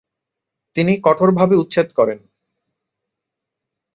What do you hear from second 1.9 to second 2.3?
করেন।